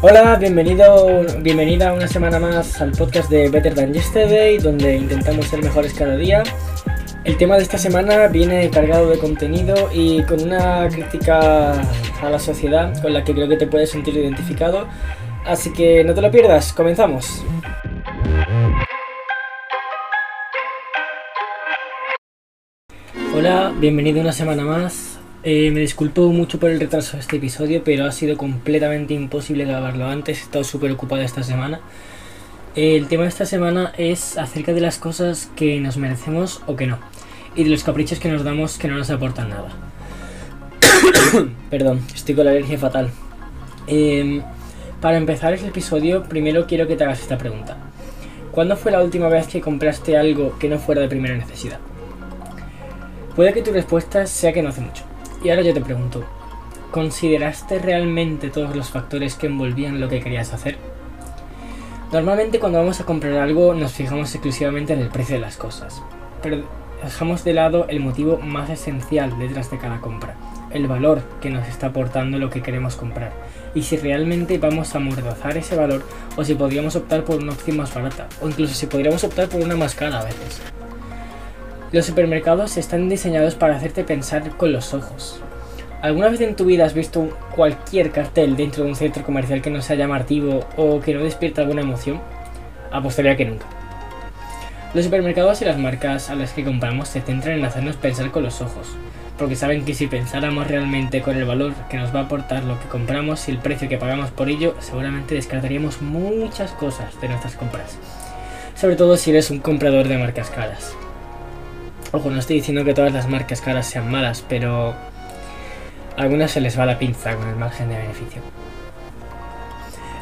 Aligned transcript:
Hola, 0.00 0.36
bienvenido, 0.36 1.26
bienvenida 1.40 1.92
una 1.92 2.06
semana 2.06 2.38
más 2.38 2.80
al 2.80 2.92
podcast 2.92 3.28
de 3.30 3.48
Better 3.48 3.74
Than 3.74 3.92
Yesterday, 3.92 4.58
donde 4.58 4.94
intentamos 4.94 5.46
ser 5.46 5.60
mejores 5.60 5.92
cada 5.92 6.16
día. 6.16 6.44
El 7.24 7.36
tema 7.36 7.56
de 7.56 7.64
esta 7.64 7.78
semana 7.78 8.28
viene 8.28 8.70
cargado 8.70 9.10
de 9.10 9.18
contenido 9.18 9.90
y 9.92 10.22
con 10.22 10.40
una 10.40 10.88
crítica 10.88 11.72
a 12.22 12.30
la 12.30 12.38
sociedad 12.38 13.02
con 13.02 13.12
la 13.12 13.24
que 13.24 13.34
creo 13.34 13.48
que 13.48 13.56
te 13.56 13.66
puedes 13.66 13.90
sentir 13.90 14.16
identificado. 14.16 14.86
Así 15.44 15.72
que 15.72 16.04
no 16.04 16.14
te 16.14 16.22
lo 16.22 16.30
pierdas, 16.30 16.72
comenzamos. 16.72 17.42
Hola, 23.34 23.72
bienvenido 23.80 24.20
una 24.20 24.32
semana 24.32 24.62
más. 24.62 25.07
Eh, 25.44 25.70
me 25.70 25.80
disculpo 25.80 26.26
mucho 26.32 26.58
por 26.58 26.68
el 26.70 26.80
retraso 26.80 27.16
de 27.16 27.20
este 27.20 27.36
episodio, 27.36 27.82
pero 27.84 28.06
ha 28.06 28.12
sido 28.12 28.36
completamente 28.36 29.14
imposible 29.14 29.64
grabarlo 29.64 30.06
antes. 30.06 30.38
He 30.38 30.42
estado 30.42 30.64
súper 30.64 30.90
ocupado 30.90 31.22
esta 31.22 31.44
semana. 31.44 31.80
El 32.74 33.06
tema 33.06 33.22
de 33.22 33.28
esta 33.28 33.46
semana 33.46 33.92
es 33.96 34.36
acerca 34.36 34.72
de 34.72 34.80
las 34.80 34.98
cosas 34.98 35.50
que 35.54 35.78
nos 35.80 35.96
merecemos 35.96 36.60
o 36.66 36.74
que 36.74 36.86
no. 36.86 36.98
Y 37.54 37.64
de 37.64 37.70
los 37.70 37.84
caprichos 37.84 38.18
que 38.18 38.28
nos 38.28 38.42
damos 38.42 38.78
que 38.78 38.88
no 38.88 38.96
nos 38.98 39.10
aportan 39.10 39.50
nada. 39.50 39.68
Perdón, 41.70 42.00
estoy 42.12 42.34
con 42.34 42.44
la 42.44 42.50
alergia 42.50 42.78
fatal. 42.78 43.10
Em, 43.86 44.42
para 45.00 45.18
empezar 45.18 45.54
el 45.54 45.64
episodio, 45.64 46.24
primero 46.24 46.66
quiero 46.66 46.88
que 46.88 46.96
te 46.96 47.04
hagas 47.04 47.20
esta 47.20 47.38
pregunta. 47.38 47.76
¿Cuándo 48.50 48.76
fue 48.76 48.90
la 48.90 49.02
última 49.02 49.28
vez 49.28 49.46
que 49.46 49.60
compraste 49.60 50.16
algo 50.16 50.58
que 50.58 50.68
no 50.68 50.78
fuera 50.78 51.00
de 51.00 51.08
primera 51.08 51.36
necesidad? 51.36 51.78
Puede 53.36 53.52
que 53.52 53.62
tu 53.62 53.72
respuesta 53.72 54.26
sea 54.26 54.52
que 54.52 54.62
no 54.62 54.70
hace 54.70 54.80
mucho. 54.80 55.07
Y 55.42 55.50
ahora 55.50 55.62
yo 55.62 55.72
te 55.72 55.80
pregunto, 55.80 56.24
¿consideraste 56.90 57.78
realmente 57.78 58.50
todos 58.50 58.74
los 58.74 58.90
factores 58.90 59.36
que 59.36 59.46
envolvían 59.46 60.00
lo 60.00 60.08
que 60.08 60.20
querías 60.20 60.52
hacer? 60.52 60.78
Normalmente 62.12 62.58
cuando 62.58 62.78
vamos 62.78 63.00
a 63.00 63.04
comprar 63.04 63.34
algo 63.34 63.74
nos 63.74 63.92
fijamos 63.92 64.34
exclusivamente 64.34 64.94
en 64.94 65.00
el 65.00 65.08
precio 65.08 65.36
de 65.36 65.42
las 65.42 65.56
cosas, 65.56 66.02
pero 66.42 66.64
dejamos 67.02 67.44
de 67.44 67.52
lado 67.52 67.86
el 67.88 68.00
motivo 68.00 68.38
más 68.38 68.70
esencial 68.70 69.38
detrás 69.38 69.70
de 69.70 69.78
cada 69.78 70.00
compra, 70.00 70.34
el 70.70 70.86
valor 70.86 71.22
que 71.40 71.50
nos 71.50 71.68
está 71.68 71.88
aportando 71.88 72.38
lo 72.38 72.50
que 72.50 72.62
queremos 72.62 72.96
comprar, 72.96 73.32
y 73.74 73.82
si 73.82 73.96
realmente 73.98 74.58
vamos 74.58 74.94
a 74.94 74.98
amordazar 74.98 75.56
ese 75.58 75.76
valor 75.76 76.02
o 76.36 76.44
si 76.44 76.54
podríamos 76.54 76.96
optar 76.96 77.24
por 77.24 77.36
una 77.36 77.52
opción 77.52 77.76
más 77.76 77.94
barata, 77.94 78.26
o 78.40 78.48
incluso 78.48 78.74
si 78.74 78.86
podríamos 78.86 79.22
optar 79.22 79.48
por 79.48 79.60
una 79.60 79.76
más 79.76 79.94
cara 79.94 80.20
a 80.20 80.24
veces. 80.24 80.62
Los 81.90 82.04
supermercados 82.04 82.76
están 82.76 83.08
diseñados 83.08 83.54
para 83.54 83.76
hacerte 83.76 84.04
pensar 84.04 84.50
con 84.58 84.72
los 84.72 84.92
ojos. 84.92 85.40
¿Alguna 86.02 86.28
vez 86.28 86.38
en 86.42 86.54
tu 86.54 86.66
vida 86.66 86.84
has 86.84 86.92
visto 86.92 87.30
cualquier 87.56 88.10
cartel 88.10 88.58
dentro 88.58 88.84
de 88.84 88.90
un 88.90 88.94
centro 88.94 89.24
comercial 89.24 89.62
que 89.62 89.70
no 89.70 89.80
sea 89.80 89.96
llamativo 89.96 90.66
o 90.76 91.00
que 91.00 91.14
no 91.14 91.24
despierta 91.24 91.62
alguna 91.62 91.80
emoción? 91.80 92.20
Apostaría 92.92 93.38
que 93.38 93.46
nunca. 93.46 93.64
Los 94.92 95.06
supermercados 95.06 95.62
y 95.62 95.64
las 95.64 95.78
marcas 95.78 96.28
a 96.28 96.34
las 96.34 96.52
que 96.52 96.62
compramos 96.62 97.08
se 97.08 97.22
centran 97.22 97.58
en 97.58 97.64
hacernos 97.64 97.96
pensar 97.96 98.30
con 98.32 98.42
los 98.42 98.60
ojos, 98.60 98.88
porque 99.38 99.56
saben 99.56 99.86
que 99.86 99.94
si 99.94 100.08
pensáramos 100.08 100.68
realmente 100.68 101.22
con 101.22 101.38
el 101.38 101.46
valor 101.46 101.72
que 101.88 101.96
nos 101.96 102.14
va 102.14 102.20
a 102.20 102.24
aportar 102.24 102.64
lo 102.64 102.78
que 102.78 102.88
compramos 102.88 103.48
y 103.48 103.52
el 103.52 103.58
precio 103.58 103.88
que 103.88 103.96
pagamos 103.96 104.30
por 104.30 104.50
ello, 104.50 104.74
seguramente 104.80 105.36
descartaríamos 105.36 106.02
muchas 106.02 106.70
cosas 106.72 107.18
de 107.22 107.28
nuestras 107.28 107.54
compras. 107.54 107.96
Sobre 108.74 108.96
todo 108.96 109.16
si 109.16 109.30
eres 109.30 109.50
un 109.50 109.60
comprador 109.60 110.06
de 110.06 110.18
marcas 110.18 110.50
caras. 110.50 110.94
Ojo, 112.10 112.30
no 112.30 112.38
estoy 112.38 112.56
diciendo 112.56 112.84
que 112.84 112.94
todas 112.94 113.12
las 113.12 113.28
marcas 113.28 113.60
caras 113.60 113.86
sean 113.86 114.10
malas, 114.10 114.42
pero 114.48 114.94
a 116.16 116.22
algunas 116.22 116.50
se 116.50 116.62
les 116.62 116.78
va 116.78 116.86
la 116.86 116.98
pinza 116.98 117.34
con 117.36 117.46
el 117.48 117.56
margen 117.56 117.90
de 117.90 117.98
beneficio. 117.98 118.40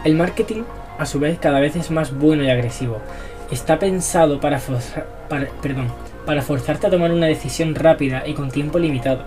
El 0.04 0.16
marketing, 0.16 0.64
a 0.98 1.06
su 1.06 1.20
vez, 1.20 1.38
cada 1.38 1.60
vez 1.60 1.76
es 1.76 1.92
más 1.92 2.12
bueno 2.12 2.42
y 2.42 2.50
agresivo. 2.50 3.00
Está 3.52 3.78
pensado 3.78 4.40
para, 4.40 4.60
perdón, 5.62 5.92
para 6.24 6.42
forzarte 6.42 6.88
a 6.88 6.90
tomar 6.90 7.12
una 7.12 7.26
decisión 7.26 7.76
rápida 7.76 8.26
y 8.26 8.34
con 8.34 8.50
tiempo 8.50 8.80
limitado, 8.80 9.26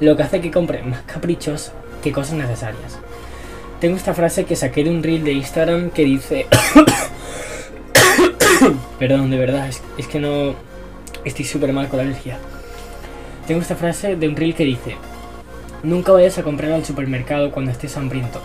lo 0.00 0.16
que 0.16 0.22
hace 0.22 0.40
que 0.40 0.50
compre 0.50 0.82
más 0.82 1.02
caprichos 1.02 1.72
que 2.02 2.12
cosas 2.12 2.34
necesarias. 2.34 2.98
Tengo 3.78 3.96
esta 3.96 4.14
frase 4.14 4.46
que 4.46 4.56
saqué 4.56 4.84
de 4.84 4.90
un 4.90 5.02
reel 5.02 5.22
de 5.22 5.32
Instagram 5.32 5.90
que 5.90 6.04
dice... 6.06 6.46
perdón, 8.98 9.30
de 9.30 9.36
verdad, 9.38 9.68
es 9.98 10.06
que 10.06 10.18
no, 10.18 10.54
Estoy 11.24 11.44
súper 11.44 11.72
mal 11.72 11.88
con 11.88 11.98
la 11.98 12.04
alergia. 12.04 12.38
Tengo 13.46 13.60
esta 13.60 13.76
frase 13.76 14.16
de 14.16 14.28
un 14.28 14.36
reel 14.36 14.54
que 14.54 14.64
dice, 14.64 14.96
Nunca 15.82 16.12
vayas 16.12 16.36
a 16.36 16.42
comprar 16.42 16.72
al 16.72 16.84
supermercado 16.84 17.50
cuando 17.50 17.70
estés 17.70 17.96
hambriento. 17.96 18.42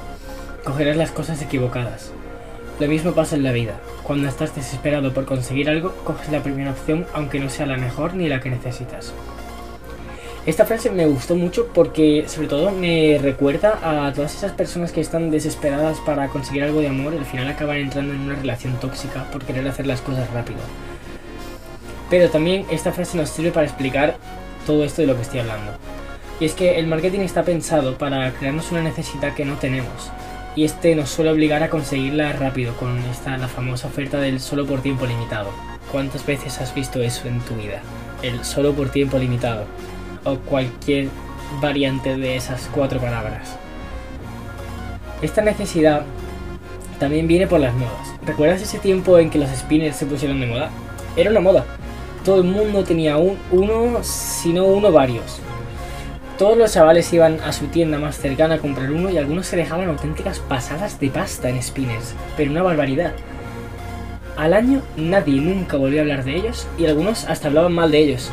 Cogerás 0.64 0.96
las 0.96 1.12
cosas 1.12 1.42
equivocadas. 1.42 2.12
Lo 2.80 2.88
mismo 2.88 3.12
pasa 3.12 3.36
en 3.36 3.44
la 3.44 3.52
vida. 3.52 3.80
Cuando 4.04 4.30
estás 4.30 4.56
desesperado 4.56 5.14
por 5.14 5.26
conseguir 5.26 5.70
algo, 5.70 5.94
coges 6.06 6.32
la 6.32 6.44
primera 6.44 6.72
opción 6.72 7.06
aunque 7.14 7.42
no 7.42 7.50
sea 7.50 7.66
la 7.66 7.76
mejor 7.76 8.14
ni 8.14 8.30
la 8.30 8.40
que 8.40 8.50
necesitas. 8.50 9.14
Esta 10.46 10.66
frase 10.66 10.92
me 10.92 11.08
gustó 11.08 11.36
mucho 11.36 11.68
porque 11.74 12.26
sobre 12.28 12.48
todo 12.48 12.72
me 12.72 13.20
recuerda 13.22 13.80
a 13.84 14.14
todas 14.14 14.36
esas 14.36 14.54
personas 14.54 14.94
que 14.94 15.02
están 15.02 15.30
desesperadas 15.30 16.00
para 16.02 16.30
conseguir 16.30 16.64
algo 16.64 16.80
de 16.80 16.88
amor 16.88 17.14
y 17.14 17.18
al 17.18 17.26
final 17.26 17.50
acaban 17.50 17.78
entrando 17.78 18.14
en 18.14 18.22
una 18.22 18.36
relación 18.36 18.80
tóxica 18.80 19.30
por 19.32 19.44
querer 19.44 19.68
hacer 19.68 19.88
las 19.88 20.02
cosas 20.02 20.30
rápido. 20.32 20.60
Pero 22.16 22.30
también 22.30 22.66
esta 22.72 22.94
frase 22.94 23.18
nos 23.18 23.30
sirve 23.30 23.52
para 23.52 23.66
explicar 23.66 24.16
todo 24.66 24.86
esto 24.86 25.02
de 25.02 25.08
lo 25.10 25.18
que 25.18 25.24
estoy 25.24 25.42
hablando. 25.42 25.74
Y 26.40 26.46
es 26.46 26.54
que 26.54 26.80
el 26.80 26.88
marketing 26.88 27.20
está 27.20 27.44
pensado 27.44 27.98
para 27.98 28.32
crearnos 28.32 28.72
una 28.72 28.82
necesidad 28.82 29.34
que 29.34 29.44
no 29.44 29.56
tenemos. 29.56 30.14
Y 30.56 30.64
este 30.64 30.96
nos 30.96 31.10
suele 31.10 31.32
obligar 31.32 31.62
a 31.62 31.70
conseguirla 31.70 32.32
rápido 32.32 32.74
con 32.78 32.98
esta 33.12 33.38
la 33.38 33.50
famosa 33.50 33.90
oferta 33.90 34.18
del 34.18 34.40
solo 34.40 34.66
por 34.66 34.82
tiempo 34.82 35.06
limitado. 35.06 35.50
¿Cuántas 35.92 36.26
veces 36.26 36.62
has 36.62 36.74
visto 36.74 37.02
eso 37.02 37.28
en 37.28 37.42
tu 37.42 37.56
vida? 37.56 37.82
El 38.22 38.46
solo 38.46 38.72
por 38.72 38.88
tiempo 38.92 39.18
limitado. 39.18 39.66
O 40.24 40.38
cualquier 40.38 41.10
variante 41.60 42.16
de 42.16 42.38
esas 42.38 42.70
cuatro 42.74 43.02
palabras. 43.02 43.58
Esta 45.22 45.42
necesidad 45.42 46.06
también 46.98 47.28
viene 47.28 47.46
por 47.46 47.60
las 47.60 47.74
modas. 47.74 48.16
¿Recuerdas 48.26 48.62
ese 48.62 48.80
tiempo 48.80 49.20
en 49.20 49.30
que 49.30 49.38
los 49.38 49.50
spinners 49.50 49.98
se 49.98 50.06
pusieron 50.06 50.40
de 50.40 50.48
moda? 50.48 50.70
Era 51.18 51.30
una 51.30 51.42
moda 51.42 51.66
todo 52.26 52.38
el 52.38 52.44
mundo 52.46 52.84
tenía 52.84 53.18
un, 53.18 53.38
uno, 53.52 54.00
si 54.02 54.52
no 54.52 54.66
uno, 54.66 54.92
varios. 54.92 55.40
Todos 56.40 56.58
los 56.58 56.74
chavales 56.74 57.14
iban 57.14 57.40
a 57.40 57.54
su 57.54 57.68
tienda 57.68 58.00
más 58.00 58.18
cercana 58.18 58.56
a 58.56 58.58
comprar 58.58 58.92
uno 58.92 59.12
y 59.12 59.18
algunos 59.18 59.46
se 59.46 59.56
dejaban 59.56 59.88
auténticas 59.88 60.40
pasadas 60.40 61.00
de 61.00 61.10
pasta 61.10 61.50
en 61.50 61.62
spinners, 61.62 62.16
pero 62.36 62.52
una 62.52 62.64
barbaridad. 62.64 63.14
Al 64.36 64.54
año 64.54 64.82
nadie 64.98 65.40
nunca 65.40 65.78
volvió 65.78 66.00
a 66.00 66.02
hablar 66.02 66.26
de 66.26 66.36
ellos 66.36 66.68
y 66.78 66.88
algunos 66.88 67.26
hasta 67.26 67.48
hablaban 67.48 67.74
mal 67.74 67.92
de 67.92 68.00
ellos. 68.00 68.32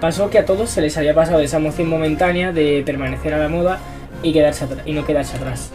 Pasó 0.00 0.30
que 0.30 0.38
a 0.38 0.46
todos 0.46 0.70
se 0.70 0.80
les 0.80 0.96
había 0.96 1.14
pasado 1.14 1.40
esa 1.40 1.56
emoción 1.56 1.88
momentánea 1.88 2.52
de 2.52 2.82
permanecer 2.86 3.34
a 3.34 3.38
la 3.38 3.48
moda 3.48 3.80
y, 4.22 4.32
quedarse 4.32 4.66
y 4.86 4.92
no 4.92 5.04
quedarse 5.04 5.36
atrás. 5.36 5.70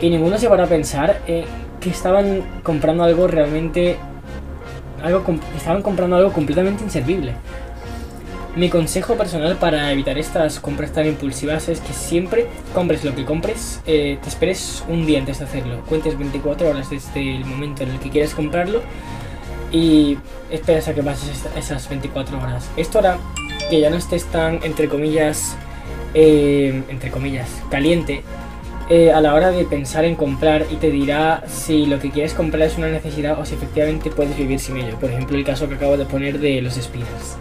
Y 0.00 0.10
ninguno 0.10 0.36
se 0.36 0.48
paró 0.48 0.64
a 0.64 0.66
pensar 0.66 1.20
eh, 1.26 1.46
que 1.80 1.90
estaban 1.90 2.42
comprando 2.62 3.02
algo 3.02 3.26
realmente 3.26 3.96
algo, 5.02 5.24
estaban 5.56 5.82
comprando 5.82 6.16
algo 6.16 6.32
completamente 6.32 6.82
inservible. 6.82 7.34
Mi 8.56 8.70
consejo 8.70 9.14
personal 9.14 9.56
para 9.56 9.92
evitar 9.92 10.18
estas 10.18 10.58
compras 10.58 10.92
tan 10.92 11.06
impulsivas 11.06 11.68
es 11.68 11.80
que 11.80 11.92
siempre 11.92 12.46
compres 12.74 13.04
lo 13.04 13.14
que 13.14 13.24
compres, 13.24 13.80
eh, 13.86 14.18
te 14.20 14.28
esperes 14.28 14.84
un 14.88 15.06
día 15.06 15.20
antes 15.20 15.38
de 15.38 15.44
hacerlo, 15.44 15.82
cuentes 15.88 16.18
24 16.18 16.68
horas 16.68 16.90
desde 16.90 17.36
el 17.36 17.44
momento 17.44 17.84
en 17.84 17.90
el 17.90 17.98
que 18.00 18.10
quieres 18.10 18.34
comprarlo 18.34 18.82
y 19.70 20.18
esperas 20.50 20.88
a 20.88 20.94
que 20.94 21.02
pases 21.02 21.46
esas 21.56 21.88
24 21.88 22.38
horas. 22.38 22.68
Esto 22.76 22.98
hará 22.98 23.18
que 23.70 23.80
ya 23.80 23.90
no 23.90 23.96
estés 23.96 24.24
tan, 24.24 24.60
entre 24.64 24.88
comillas, 24.88 25.56
eh, 26.14 26.82
entre 26.88 27.10
comillas, 27.10 27.48
caliente 27.70 28.24
eh, 28.90 29.12
a 29.12 29.20
la 29.20 29.34
hora 29.34 29.50
de 29.50 29.64
pensar 29.66 30.06
en 30.06 30.14
comprar 30.14 30.64
y 30.70 30.76
te 30.76 30.90
dirá 30.90 31.44
si 31.46 31.84
lo 31.84 31.98
que 31.98 32.10
quieres 32.10 32.32
comprar 32.32 32.62
es 32.62 32.78
una 32.78 32.88
necesidad 32.88 33.38
o 33.38 33.44
si 33.44 33.54
efectivamente 33.54 34.10
puedes 34.10 34.36
vivir 34.36 34.58
sin 34.58 34.78
ello. 34.78 34.98
Por 34.98 35.10
ejemplo, 35.10 35.36
el 35.36 35.44
caso 35.44 35.68
que 35.68 35.74
acabo 35.74 35.98
de 35.98 36.06
poner 36.06 36.38
de 36.38 36.62
los 36.62 36.74
spinners. 36.74 37.36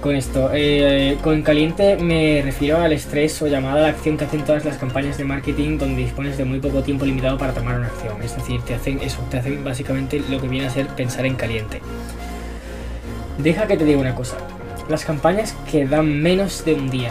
Con 0.00 0.14
esto, 0.14 0.50
eh, 0.54 1.18
con 1.24 1.42
caliente 1.42 1.96
me 1.96 2.40
refiero 2.44 2.78
al 2.78 2.92
estrés 2.92 3.42
o 3.42 3.48
llamada 3.48 3.78
a 3.78 3.82
la 3.82 3.88
acción 3.88 4.16
que 4.16 4.26
hacen 4.26 4.44
todas 4.44 4.64
las 4.64 4.76
campañas 4.76 5.18
de 5.18 5.24
marketing 5.24 5.78
donde 5.78 6.02
dispones 6.02 6.38
de 6.38 6.44
muy 6.44 6.60
poco 6.60 6.84
tiempo 6.84 7.04
limitado 7.04 7.36
para 7.36 7.52
tomar 7.52 7.76
una 7.76 7.88
acción. 7.88 8.22
Es 8.22 8.36
decir, 8.36 8.60
te 8.62 8.74
hacen 8.74 9.00
eso, 9.02 9.18
te 9.28 9.38
hacen 9.38 9.64
básicamente 9.64 10.22
lo 10.30 10.40
que 10.40 10.46
viene 10.46 10.68
a 10.68 10.70
ser 10.70 10.86
pensar 10.86 11.26
en 11.26 11.34
caliente. 11.34 11.80
Deja 13.38 13.66
que 13.66 13.76
te 13.76 13.84
diga 13.84 13.98
una 13.98 14.14
cosa. 14.14 14.36
Las 14.88 15.04
campañas 15.04 15.56
que 15.68 15.84
dan 15.84 16.22
menos 16.22 16.64
de 16.64 16.74
un 16.74 16.88
día 16.88 17.10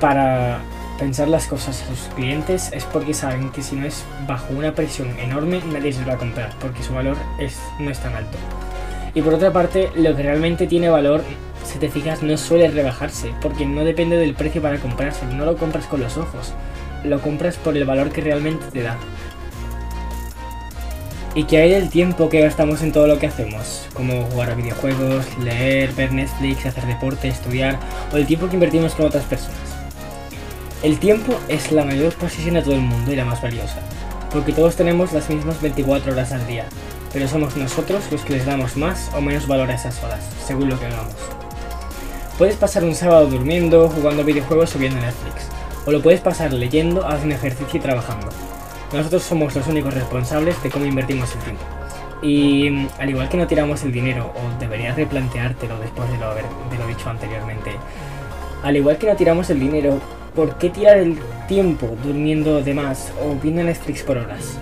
para 0.00 0.60
pensar 0.98 1.28
las 1.28 1.46
cosas 1.46 1.80
a 1.82 1.86
sus 1.86 2.12
clientes 2.14 2.70
es 2.72 2.84
porque 2.84 3.14
saben 3.14 3.50
que 3.50 3.62
si 3.62 3.76
no 3.76 3.86
es 3.86 4.04
bajo 4.26 4.52
una 4.52 4.74
presión 4.74 5.08
enorme 5.20 5.62
nadie 5.72 5.92
se 5.92 6.00
lo 6.00 6.08
va 6.08 6.14
a 6.14 6.18
comprar 6.18 6.52
porque 6.60 6.82
su 6.82 6.92
valor 6.92 7.16
es, 7.38 7.56
no 7.78 7.90
es 7.90 7.98
tan 8.00 8.14
alto. 8.14 8.36
Y 9.14 9.22
por 9.22 9.34
otra 9.34 9.52
parte, 9.52 9.90
lo 9.96 10.14
que 10.14 10.22
realmente 10.22 10.66
tiene 10.66 10.88
valor, 10.90 11.22
si 11.64 11.78
te 11.78 11.88
fijas, 11.88 12.22
no 12.22 12.36
suele 12.36 12.68
rebajarse 12.68 13.32
porque 13.40 13.64
no 13.64 13.84
depende 13.84 14.16
del 14.16 14.34
precio 14.34 14.60
para 14.60 14.78
comprarse, 14.78 15.24
no 15.26 15.44
lo 15.44 15.56
compras 15.56 15.86
con 15.86 16.00
los 16.00 16.16
ojos. 16.16 16.52
lo 17.04 17.20
compras 17.20 17.56
por 17.56 17.76
el 17.76 17.84
valor 17.84 18.10
que 18.10 18.20
realmente 18.20 18.66
te 18.72 18.82
da. 18.82 18.96
¿Y 21.34 21.44
qué 21.44 21.58
hay 21.58 21.70
del 21.70 21.90
tiempo 21.90 22.28
que 22.28 22.40
gastamos 22.40 22.82
en 22.82 22.90
todo 22.90 23.06
lo 23.06 23.20
que 23.20 23.28
hacemos? 23.28 23.86
Como 23.94 24.24
jugar 24.24 24.50
a 24.50 24.54
videojuegos, 24.54 25.24
leer, 25.38 25.92
ver 25.92 26.12
Netflix, 26.12 26.66
hacer 26.66 26.86
deporte, 26.86 27.28
estudiar, 27.28 27.78
o 28.12 28.16
el 28.16 28.26
tiempo 28.26 28.48
que 28.48 28.54
invertimos 28.54 28.96
con 28.96 29.06
otras 29.06 29.24
personas. 29.24 29.77
El 30.80 31.00
tiempo 31.00 31.34
es 31.48 31.72
la 31.72 31.84
mayor 31.84 32.14
posesión 32.14 32.54
de 32.54 32.62
todo 32.62 32.74
el 32.74 32.82
mundo 32.82 33.12
y 33.12 33.16
la 33.16 33.24
más 33.24 33.42
valiosa, 33.42 33.80
porque 34.30 34.52
todos 34.52 34.76
tenemos 34.76 35.12
las 35.12 35.28
mismas 35.28 35.60
24 35.60 36.12
horas 36.12 36.30
al 36.30 36.46
día, 36.46 36.66
pero 37.12 37.26
somos 37.26 37.56
nosotros 37.56 38.04
los 38.12 38.20
que 38.20 38.34
les 38.34 38.46
damos 38.46 38.76
más 38.76 39.10
o 39.12 39.20
menos 39.20 39.48
valor 39.48 39.68
a 39.72 39.74
esas 39.74 40.00
horas, 40.04 40.20
según 40.46 40.68
lo 40.68 40.78
que 40.78 40.86
hagamos. 40.86 41.16
Puedes 42.38 42.54
pasar 42.54 42.84
un 42.84 42.94
sábado 42.94 43.26
durmiendo, 43.26 43.88
jugando 43.88 44.22
videojuegos 44.22 44.76
o 44.76 44.78
viendo 44.78 45.00
Netflix, 45.00 45.48
o 45.84 45.90
lo 45.90 46.00
puedes 46.00 46.20
pasar 46.20 46.52
leyendo, 46.52 47.04
haciendo 47.04 47.34
ejercicio 47.34 47.80
y 47.80 47.82
trabajando. 47.82 48.28
Nosotros 48.92 49.24
somos 49.24 49.56
los 49.56 49.66
únicos 49.66 49.92
responsables 49.92 50.62
de 50.62 50.70
cómo 50.70 50.86
invertimos 50.86 51.34
el 51.34 51.40
tiempo. 51.40 51.64
Y 52.22 52.88
al 53.00 53.10
igual 53.10 53.28
que 53.28 53.36
no 53.36 53.48
tiramos 53.48 53.82
el 53.82 53.90
dinero, 53.90 54.32
o 54.32 54.60
deberías 54.60 54.94
replanteártelo 54.94 55.76
después 55.80 56.08
de 56.12 56.18
lo, 56.18 56.32
de 56.36 56.42
lo 56.78 56.86
dicho 56.86 57.10
anteriormente, 57.10 57.72
al 58.62 58.76
igual 58.76 58.96
que 58.96 59.08
no 59.08 59.16
tiramos 59.16 59.50
el 59.50 59.58
dinero, 59.58 60.00
¿por 60.38 60.56
qué 60.56 60.70
tirar 60.70 60.98
el 60.98 61.18
tiempo 61.48 61.96
durmiendo 62.04 62.62
de 62.62 62.72
más 62.72 63.12
o 63.20 63.34
viendo 63.42 63.64
Netflix 63.64 64.04
por 64.04 64.18
horas? 64.18 64.56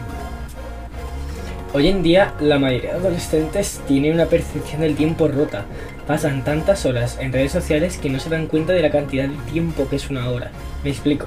Hoy 1.74 1.88
en 1.88 2.02
día 2.02 2.32
la 2.40 2.58
mayoría 2.58 2.92
de 2.92 3.00
adolescentes 3.00 3.82
tiene 3.86 4.10
una 4.10 4.24
percepción 4.24 4.80
del 4.80 4.96
tiempo 4.96 5.28
rota. 5.28 5.66
Pasan 6.06 6.44
tantas 6.44 6.86
horas 6.86 7.18
en 7.20 7.30
redes 7.30 7.52
sociales 7.52 7.98
que 7.98 8.08
no 8.08 8.18
se 8.20 8.30
dan 8.30 8.46
cuenta 8.46 8.72
de 8.72 8.80
la 8.80 8.90
cantidad 8.90 9.28
de 9.28 9.36
tiempo 9.52 9.86
que 9.86 9.96
es 9.96 10.08
una 10.08 10.30
hora. 10.30 10.50
Me 10.82 10.88
explico. 10.88 11.26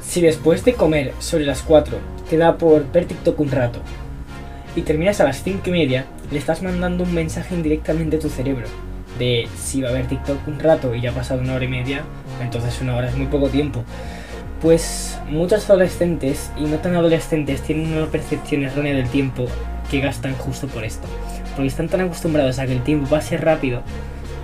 Si 0.00 0.20
después 0.20 0.64
de 0.64 0.74
comer 0.74 1.12
sobre 1.18 1.44
las 1.44 1.62
4 1.62 1.98
te 2.30 2.36
da 2.36 2.56
por 2.56 2.88
ver 2.92 3.06
TikTok 3.06 3.40
un 3.40 3.50
rato 3.50 3.80
y 4.76 4.82
terminas 4.82 5.20
a 5.20 5.24
las 5.24 5.42
5 5.42 5.62
y 5.70 5.72
media, 5.72 6.06
le 6.30 6.38
estás 6.38 6.62
mandando 6.62 7.02
un 7.02 7.12
mensaje 7.12 7.56
indirectamente 7.56 8.18
a 8.18 8.20
tu 8.20 8.28
cerebro 8.28 8.68
de 9.18 9.48
si 9.56 9.82
va 9.82 9.90
a 9.90 9.92
ver 9.92 10.06
TikTok 10.06 10.46
un 10.46 10.58
rato 10.58 10.94
y 10.94 11.00
ya 11.00 11.10
ha 11.10 11.14
pasado 11.14 11.40
una 11.40 11.54
hora 11.54 11.64
y 11.64 11.68
media, 11.68 12.02
entonces 12.40 12.80
una 12.80 12.96
hora 12.96 13.08
es 13.08 13.16
muy 13.16 13.26
poco 13.26 13.48
tiempo. 13.48 13.84
Pues 14.60 15.18
muchos 15.28 15.68
adolescentes 15.70 16.50
y 16.58 16.64
no 16.64 16.78
tan 16.78 16.94
adolescentes 16.94 17.62
tienen 17.62 17.92
una 17.92 18.06
percepción 18.06 18.62
errónea 18.62 18.94
del 18.94 19.08
tiempo 19.08 19.46
que 19.90 20.00
gastan 20.00 20.34
justo 20.34 20.68
por 20.68 20.84
esto. 20.84 21.06
Porque 21.56 21.68
están 21.68 21.88
tan 21.88 22.02
acostumbrados 22.02 22.58
a 22.58 22.66
que 22.66 22.74
el 22.74 22.82
tiempo 22.82 23.08
pase 23.08 23.36
rápido, 23.36 23.82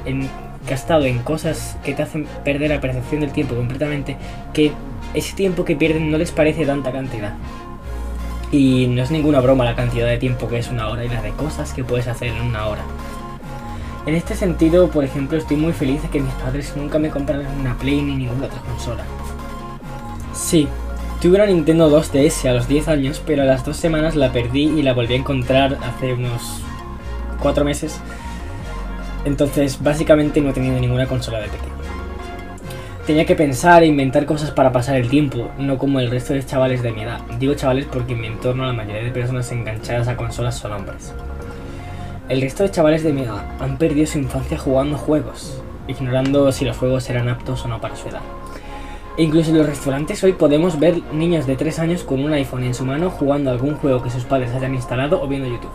en, 0.05 0.29
gastado 0.69 1.05
en 1.05 1.19
cosas 1.21 1.77
que 1.85 1.95
te 1.95 2.03
hacen 2.03 2.27
perder 2.45 2.71
la 2.71 2.81
percepción 2.81 3.21
del 3.21 3.33
tiempo 3.33 3.55
completamente, 3.55 4.17
que 4.53 4.73
ese 5.15 5.35
tiempo 5.35 5.65
que 5.65 5.77
pierden 5.77 6.11
no 6.11 6.19
les 6.19 6.33
parece 6.33 6.67
tanta 6.67 6.93
cantidad. 6.93 7.35
Y 8.51 8.87
no 8.87 9.03
es 9.03 9.11
ninguna 9.11 9.41
broma 9.41 9.65
la 9.65 9.75
cantidad 9.75 10.07
de 10.07 10.19
tiempo 10.19 10.49
que 10.49 10.59
es 10.59 10.69
una 10.69 10.89
hora 10.89 11.05
y 11.05 11.09
la 11.09 11.21
de 11.21 11.31
cosas 11.33 11.73
que 11.73 11.85
puedes 11.85 12.07
hacer 12.07 12.29
en 12.29 12.41
una 12.41 12.67
hora. 12.67 12.83
En 14.07 14.15
este 14.15 14.37
sentido, 14.37 14.89
por 14.89 15.03
ejemplo, 15.03 15.37
estoy 15.37 15.57
muy 15.57 15.73
feliz 15.73 16.01
de 16.01 16.09
que 16.09 16.21
mis 16.21 16.33
padres 16.35 16.75
nunca 16.77 16.97
me 16.97 17.11
compraran 17.11 17.47
una 17.59 17.77
Play 17.77 18.03
ni 18.03 18.15
ninguna 18.15 18.47
otra 18.47 18.61
consola. 18.61 19.03
Sí, 20.33 20.69
tuve 21.21 21.35
una 21.35 21.47
Nintendo 21.47 21.91
2DS 21.91 22.49
a 22.49 22.53
los 22.53 22.69
10 22.69 22.87
años, 22.87 23.21
pero 23.27 23.43
a 23.43 23.47
las 23.47 23.65
dos 23.65 23.77
semanas 23.77 24.15
la 24.15 24.31
perdí 24.31 24.63
y 24.63 24.83
la 24.83 24.95
volví 24.95 25.15
a 25.15 25.17
encontrar 25.17 25.77
hace 25.83 26.15
unos 26.15 26.63
4 27.41 27.65
meses. 27.65 28.01
Entonces, 29.25 29.83
básicamente 29.83 30.41
no 30.41 30.51
he 30.51 30.53
tenido 30.53 30.79
ninguna 30.79 31.07
consola 31.07 31.41
de 31.41 31.49
pequeño. 31.49 31.75
Tenía 33.09 33.27
que 33.27 33.35
pensar 33.35 33.83
e 33.83 33.87
inventar 33.87 34.25
cosas 34.25 34.53
para 34.53 34.71
pasar 34.71 34.95
el 34.95 35.09
tiempo, 35.09 35.51
no 35.59 35.79
como 35.79 35.99
el 35.99 36.13
resto 36.13 36.33
de 36.33 36.47
chavales 36.47 36.81
de 36.81 36.93
mi 36.93 37.03
edad. 37.03 37.23
Digo 37.41 37.55
chavales 37.55 37.87
porque 37.87 38.13
en 38.13 38.21
mi 38.21 38.29
entorno 38.29 38.67
la 38.67 38.73
mayoría 38.73 39.03
de 39.03 39.11
personas 39.11 39.51
enganchadas 39.51 40.07
a 40.07 40.17
consolas 40.17 40.57
son 40.57 40.75
hombres. 40.75 41.13
El 42.29 42.41
resto 42.41 42.65
de 42.65 42.73
chavales 42.73 43.05
de 43.05 43.13
mi 43.13 43.23
edad 43.23 43.45
han 43.61 43.79
perdido 43.79 44.05
su 44.05 44.19
infancia 44.19 44.59
jugando 44.59 44.99
juegos, 44.99 45.63
ignorando 45.87 46.51
si 46.51 46.65
los 46.65 46.77
juegos 46.77 47.09
eran 47.09 47.29
aptos 47.29 47.65
o 47.65 47.69
no 47.69 47.81
para 47.81 47.95
su 47.95 48.09
edad. 48.09 48.23
E 49.17 49.23
incluso 49.23 49.51
en 49.51 49.59
los 49.59 49.67
restaurantes 49.67 50.25
hoy 50.25 50.33
podemos 50.33 50.81
ver 50.81 51.01
niños 51.13 51.47
de 51.47 51.55
3 51.55 51.79
años 51.79 52.03
con 52.03 52.25
un 52.25 52.33
iPhone 52.33 52.65
en 52.65 52.75
su 52.75 52.85
mano 52.85 53.11
jugando 53.11 53.53
algún 53.53 53.77
juego 53.77 54.03
que 54.03 54.11
sus 54.11 54.25
padres 54.25 54.53
hayan 54.57 54.75
instalado 54.75 55.23
o 55.23 55.29
viendo 55.29 55.49
YouTube. 55.49 55.71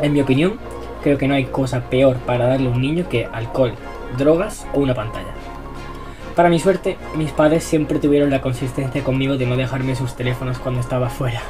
En 0.00 0.12
mi 0.12 0.20
opinión, 0.20 0.60
creo 1.02 1.18
que 1.18 1.26
no 1.26 1.34
hay 1.34 1.46
cosa 1.46 1.80
peor 1.90 2.18
para 2.18 2.46
darle 2.46 2.68
a 2.68 2.72
un 2.72 2.80
niño 2.80 3.08
que 3.08 3.26
alcohol, 3.26 3.74
drogas 4.16 4.64
o 4.72 4.78
una 4.78 4.94
pantalla. 4.94 5.32
Para 6.36 6.50
mi 6.50 6.60
suerte, 6.60 6.98
mis 7.16 7.32
padres 7.32 7.64
siempre 7.64 7.98
tuvieron 7.98 8.30
la 8.30 8.40
consistencia 8.40 9.02
conmigo 9.02 9.36
de 9.36 9.46
no 9.46 9.56
dejarme 9.56 9.96
sus 9.96 10.14
teléfonos 10.14 10.60
cuando 10.60 10.80
estaba 10.80 11.10
fuera. 11.10 11.42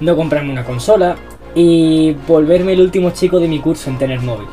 No 0.00 0.16
comprarme 0.16 0.50
una 0.50 0.64
consola 0.64 1.16
y 1.54 2.12
volverme 2.26 2.72
el 2.72 2.80
último 2.80 3.10
chico 3.10 3.38
de 3.38 3.48
mi 3.48 3.60
curso 3.60 3.90
en 3.90 3.98
tener 3.98 4.20
móvil. 4.20 4.48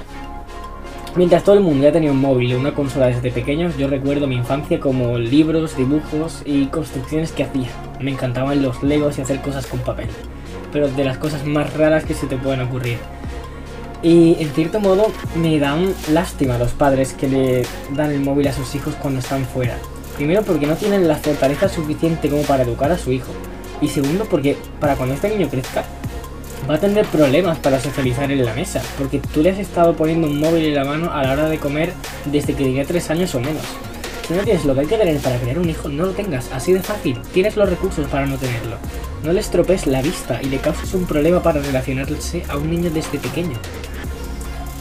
Mientras 1.16 1.44
todo 1.44 1.56
el 1.56 1.62
mundo 1.62 1.84
ya 1.84 1.92
tenía 1.92 2.12
un 2.12 2.22
móvil 2.22 2.52
y 2.52 2.54
una 2.54 2.74
consola 2.74 3.08
desde 3.08 3.32
pequeños, 3.32 3.78
yo 3.78 3.88
recuerdo 3.88 4.28
mi 4.28 4.36
infancia 4.36 4.80
como 4.80 5.18
libros, 5.18 5.76
dibujos 5.76 6.42
y 6.46 6.68
construcciones 6.68 7.34
que 7.34 7.44
hacía. 7.44 7.68
Me 8.00 8.12
encantaban 8.12 8.62
los 8.62 8.82
legos 8.82 9.18
y 9.18 9.22
hacer 9.22 9.42
cosas 9.42 9.68
con 9.68 9.80
papel, 9.80 10.08
pero 10.72 10.88
de 10.88 11.04
las 11.04 11.18
cosas 11.18 11.46
más 11.46 11.74
raras 11.74 12.06
que 12.06 12.14
se 12.14 12.28
te 12.28 12.38
pueden 12.38 12.62
ocurrir. 12.62 12.98
Y 14.04 14.38
en 14.40 14.50
cierto 14.52 14.80
modo 14.80 15.12
me 15.36 15.60
dan 15.60 15.94
lástima 16.12 16.58
los 16.58 16.72
padres 16.72 17.14
que 17.14 17.28
le 17.28 17.66
dan 17.94 18.12
el 18.12 18.22
móvil 18.22 18.48
a 18.48 18.54
sus 18.54 18.74
hijos 18.76 18.96
cuando 18.96 19.20
están 19.20 19.46
fuera. 19.46 19.78
Primero 20.16 20.44
porque 20.44 20.66
no 20.66 20.76
tienen 20.76 21.08
la 21.08 21.16
fortaleza 21.16 21.68
suficiente 21.68 22.30
como 22.30 22.44
para 22.44 22.64
educar 22.64 22.92
a 22.92 22.98
su 22.98 23.12
hijo. 23.12 23.32
Y 23.82 23.90
segundo 23.90 24.26
porque 24.26 24.56
para 24.80 24.96
cuando 24.96 25.16
este 25.16 25.30
niño 25.30 25.50
crezca 25.50 25.84
va 26.72 26.78
a 26.78 26.80
tener 26.80 27.06
problemas 27.08 27.58
para 27.60 27.82
socializar 27.82 28.32
en 28.32 28.46
la 28.46 28.54
mesa. 28.54 28.82
Porque 28.98 29.20
tú 29.20 29.42
le 29.42 29.50
has 29.50 29.60
estado 29.60 29.94
poniendo 29.94 30.28
un 30.28 30.40
móvil 30.40 30.66
en 30.66 30.76
la 30.76 30.86
mano 30.86 31.12
a 31.12 31.22
la 31.22 31.34
hora 31.34 31.50
de 31.50 31.58
comer 31.58 31.92
desde 32.26 32.54
que 32.54 32.64
tenía 32.64 32.86
3 32.86 33.10
años 33.12 33.36
o 33.36 33.42
menos. 33.42 33.64
Si 34.26 34.34
no 34.34 34.44
tienes 34.44 34.64
lo 34.64 34.74
que 34.74 34.80
hay 34.80 34.88
que 34.88 34.98
tener 34.98 35.18
para 35.18 35.38
crear 35.38 35.60
un 35.60 35.70
hijo, 35.70 35.90
no 35.90 36.06
lo 36.06 36.12
tengas, 36.12 36.50
así 36.54 36.72
de 36.72 36.82
fácil. 36.82 37.20
Tienes 37.34 37.58
los 37.58 37.70
recursos 37.70 38.08
para 38.08 38.26
no 38.26 38.38
tenerlo. 38.38 38.78
No 39.22 39.34
le 39.34 39.42
estropees 39.42 39.86
la 39.86 40.02
vista 40.02 40.40
y 40.42 40.46
le 40.46 40.60
causes 40.60 40.94
un 40.94 41.06
problema 41.06 41.44
para 41.44 41.62
relacionarse 41.62 42.44
a 42.48 42.56
un 42.56 42.72
niño 42.72 42.90
desde 42.90 43.20
pequeño. 43.20 43.58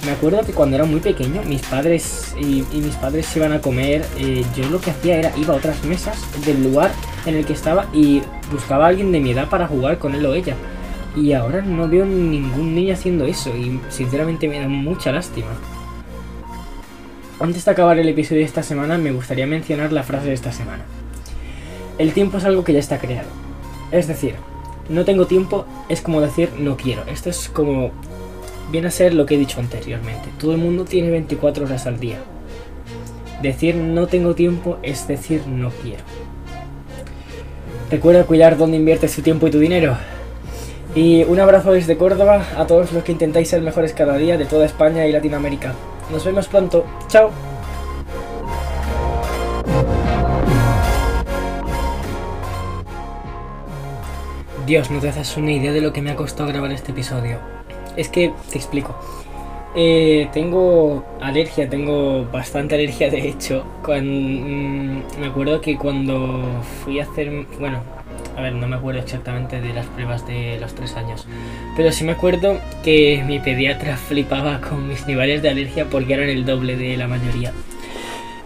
Me 0.07 0.13
acuerdo 0.13 0.41
que 0.47 0.53
cuando 0.53 0.77
era 0.77 0.85
muy 0.85 1.01
pequeño, 1.01 1.43
mis 1.43 1.63
padres 1.63 2.35
y, 2.41 2.65
mis 2.73 2.95
padres 2.95 3.27
se 3.27 3.41
iban 3.41 3.53
a 3.53 3.61
comer. 3.61 4.07
Eh, 4.17 4.45
yo 4.57 4.69
lo 4.71 4.81
que 4.81 4.93
hacía 4.93 5.17
era 5.17 5.33
iba 5.37 5.55
a 5.55 5.57
otras 5.57 5.83
mesas 5.85 6.19
del 6.47 6.63
lugar 6.63 6.93
en 7.27 7.35
el 7.35 7.45
que 7.45 7.53
estaba 7.53 7.87
y 7.93 8.23
buscaba 8.53 8.87
a 8.87 8.89
alguien 8.89 9.11
de 9.11 9.19
mi 9.19 9.33
edad 9.33 9.49
para 9.49 9.67
jugar 9.67 9.99
con 9.99 10.15
él 10.15 10.25
o 10.25 10.35
ella. 10.35 10.55
Y 11.17 11.33
ahora 11.33 11.63
no 11.63 11.89
veo 11.89 12.07
ningún 12.07 12.75
niño 12.75 12.95
haciendo 12.95 13.25
eso 13.25 13.57
y 13.57 13.81
sinceramente 13.89 14.49
me 14.49 14.61
da 14.61 14.69
mucha 14.69 15.11
lástima. 15.13 15.49
Antes 17.41 17.65
de 17.65 17.71
acabar 17.71 17.99
el 17.99 18.09
episodio 18.09 18.41
de 18.41 18.47
esta 18.47 18.63
semana, 18.63 18.99
me 18.99 19.13
gustaría 19.13 19.47
mencionar 19.47 19.93
la 19.93 20.03
frase 20.03 20.29
de 20.29 20.35
esta 20.35 20.53
semana. 20.53 20.85
El 21.99 22.13
tiempo 22.13 22.39
es 22.39 22.45
algo 22.45 22.65
que 22.65 22.73
ya 22.73 22.79
está 22.79 22.99
creado. 22.99 23.29
Es 23.91 24.07
decir, 24.07 24.35
no 24.89 25.05
tengo 25.05 25.27
tiempo 25.27 25.67
es 25.89 26.01
como 26.01 26.21
decir 26.21 26.51
no 26.59 26.77
quiero. 26.77 27.03
Esto 27.07 27.31
es 27.31 27.49
como 27.49 27.93
viene 28.71 28.89
a 28.89 28.91
ser 28.91 29.15
lo 29.15 29.27
que 29.27 29.35
he 29.35 29.39
dicho 29.39 29.59
anteriormente. 29.61 30.29
Todo 30.39 30.53
el 30.53 30.59
mundo 30.59 30.85
tiene 30.85 31.11
24 31.11 31.65
horas 31.65 31.87
al 31.87 31.99
día. 31.99 32.19
Decir 33.43 33.75
no 33.75 34.07
tengo 34.07 34.35
tiempo 34.35 34.79
es 34.83 35.09
decir 35.09 35.47
no 35.47 35.71
quiero. 35.71 36.03
Recuerda 37.91 38.25
cuidar 38.25 38.57
dónde 38.57 38.77
inviertes 38.77 39.17
tu 39.17 39.23
tiempo 39.23 39.49
y 39.49 39.51
tu 39.51 39.59
dinero. 39.59 39.97
Y 40.95 41.23
un 41.23 41.39
abrazo 41.39 41.73
desde 41.73 41.97
Córdoba 41.97 42.45
a 42.57 42.67
todos 42.67 42.93
los 42.93 43.05
que 43.05 43.13
intentáis 43.13 43.49
ser 43.49 43.63
mejores 43.63 43.93
cada 43.93 44.17
día 44.17 44.37
de 44.37 44.45
toda 44.45 44.67
España 44.67 45.07
y 45.07 45.13
Latinoamérica. 45.13 45.75
Nos 46.11 46.25
vemos 46.25 46.49
pronto. 46.49 46.85
Chao. 47.07 47.31
Dios, 54.67 54.91
no 54.91 55.01
te 55.01 55.09
haces 55.09 55.37
una 55.37 55.53
idea 55.53 55.73
de 55.73 55.81
lo 55.81 55.93
que 55.93 56.03
me 56.03 56.11
ha 56.11 56.17
costado 56.17 56.49
grabar 56.49 56.73
este 56.73 56.93
episodio. 56.93 57.39
Es 57.97 58.09
que 58.09 58.33
te 58.51 58.59
explico. 58.59 58.97
Eh, 59.77 60.29
tengo 60.33 61.05
alergia, 61.21 61.69
tengo 61.69 62.25
bastante 62.27 62.75
alergia 62.75 63.11
de 63.11 63.29
hecho. 63.29 63.65
Mm, 63.87 65.01
me 65.21 65.27
acuerdo 65.27 65.61
que 65.61 65.77
cuando 65.77 66.63
fui 66.85 66.99
a 66.99 67.05
hacer, 67.05 67.47
bueno, 67.59 67.81
a 68.41 68.43
ver, 68.43 68.55
no 68.55 68.67
me 68.67 68.77
acuerdo 68.77 69.01
exactamente 69.01 69.61
de 69.61 69.73
las 69.73 69.87
pruebas 69.87 70.27
de 70.27 70.59
los 70.59 70.75
tres 70.75 70.97
años, 70.97 71.27
pero 71.77 71.93
sí 71.93 72.05
me 72.05 72.13
acuerdo 72.13 72.59
que 72.83 73.23
mi 73.27 73.39
pediatra 73.39 73.97
flipaba 74.09 74.61
con 74.61 74.89
mis 74.89 75.07
niveles 75.07 75.43
de 75.43 75.51
alergia 75.51 75.85
porque 75.85 76.15
eran 76.15 76.29
el 76.29 76.45
doble 76.45 76.77
de 76.77 76.97
la 76.97 77.07
mayoría. 77.07 77.53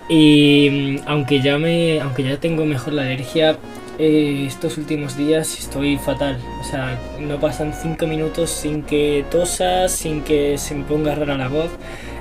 Y 0.08 0.98
mm, 0.98 1.08
aunque 1.08 1.40
ya 1.40 1.58
me, 1.58 2.00
aunque 2.00 2.24
ya 2.24 2.38
tengo 2.38 2.66
mejor 2.66 2.92
la 2.92 3.02
alergia, 3.02 3.56
eh, 3.98 4.44
estos 4.46 4.76
últimos 4.76 5.16
días 5.16 5.58
estoy 5.58 5.96
fatal. 5.96 6.38
O 6.60 6.64
sea, 6.64 6.98
no 7.20 7.38
pasan 7.38 7.72
5 7.72 8.06
minutos 8.06 8.50
sin 8.50 8.82
que 8.82 9.24
tosa, 9.30 9.88
sin 9.88 10.22
que 10.22 10.58
se 10.58 10.74
me 10.74 10.84
ponga 10.84 11.14
rara 11.14 11.36
la 11.36 11.48
voz. 11.48 11.70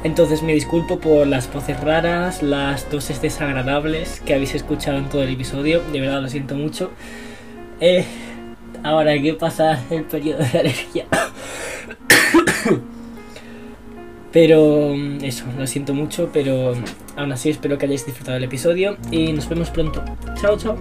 Entonces 0.03 0.43
me 0.43 0.53
disculpo 0.53 0.99
por 0.99 1.25
las 1.25 1.51
voces 1.51 1.79
raras, 1.79 2.43
las 2.43 2.89
toses 2.89 3.21
desagradables 3.21 4.21
que 4.21 4.33
habéis 4.33 4.53
escuchado 4.53 4.97
en 4.97 5.09
todo 5.09 5.23
el 5.23 5.31
episodio. 5.31 5.81
De 5.91 5.99
verdad 5.99 6.21
lo 6.21 6.29
siento 6.29 6.55
mucho. 6.55 6.91
Eh, 7.85 8.05
ahora 8.81 9.21
que 9.21 9.33
pasar 9.33 9.77
el 9.89 10.05
periodo 10.05 10.41
de 10.41 10.57
alergia. 10.57 11.05
Pero 14.31 14.93
mm, 14.95 15.21
eso, 15.21 15.43
lo 15.59 15.67
siento 15.67 15.93
mucho, 15.93 16.29
pero 16.31 16.75
aún 17.17 17.31
así 17.33 17.49
espero 17.49 17.77
que 17.77 17.85
hayáis 17.85 18.05
disfrutado 18.05 18.35
del 18.35 18.45
episodio 18.45 18.95
y 19.11 19.33
nos 19.33 19.49
vemos 19.49 19.69
pronto. 19.69 20.01
Chao, 20.39 20.57
chao. 20.57 20.77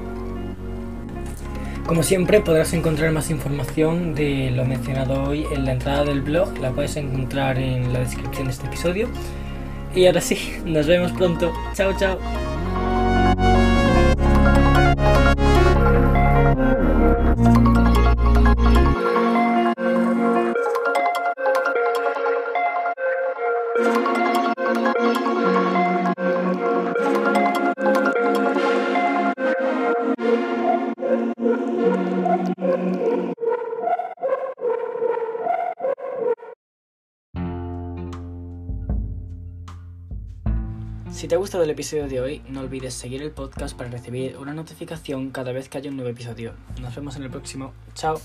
Como 1.86 2.04
siempre 2.04 2.40
podrás 2.40 2.72
encontrar 2.72 3.10
más 3.10 3.30
información 3.30 4.14
de 4.14 4.52
lo 4.52 4.64
mencionado 4.64 5.24
hoy 5.24 5.44
en 5.52 5.64
la 5.64 5.72
entrada 5.72 6.04
del 6.04 6.22
blog, 6.22 6.56
la 6.60 6.70
puedes 6.70 6.94
encontrar 6.94 7.58
en 7.58 7.92
la 7.92 7.98
descripción 7.98 8.46
de 8.46 8.52
este 8.52 8.68
episodio. 8.68 9.08
Y 9.92 10.06
ahora 10.06 10.20
sí, 10.20 10.38
nos 10.64 10.86
vemos 10.86 11.10
pronto. 11.10 11.52
Chao, 11.74 11.92
chao. 11.98 12.16
thank 16.54 16.86
you. 24.06 24.11
Si 41.22 41.28
te 41.28 41.36
ha 41.36 41.38
gustado 41.38 41.62
el 41.62 41.70
episodio 41.70 42.08
de 42.08 42.20
hoy, 42.20 42.42
no 42.48 42.62
olvides 42.62 42.94
seguir 42.94 43.22
el 43.22 43.30
podcast 43.30 43.76
para 43.76 43.88
recibir 43.88 44.36
una 44.38 44.54
notificación 44.54 45.30
cada 45.30 45.52
vez 45.52 45.68
que 45.68 45.78
haya 45.78 45.88
un 45.88 45.94
nuevo 45.94 46.10
episodio. 46.10 46.52
Nos 46.80 46.96
vemos 46.96 47.14
en 47.14 47.22
el 47.22 47.30
próximo. 47.30 47.72
Chao. 47.94 48.20